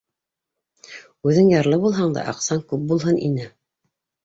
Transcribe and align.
Үҙең 1.31 1.51
ярлы 1.51 1.79
булһаң 1.85 2.17
да, 2.17 2.25
аҡсаң 2.33 2.65
күп 2.73 2.91
булһын 2.95 3.23
ине. 3.31 3.49